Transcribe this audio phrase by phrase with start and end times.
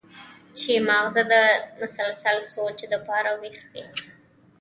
[0.57, 1.33] چې مازغه د
[1.79, 3.85] مسلسل سوچ د پاره وېخ وي